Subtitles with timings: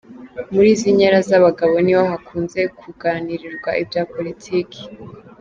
[0.53, 4.81] Muri izi nkera z’abagabo niho hakunze kuganirirwa ibya politiki.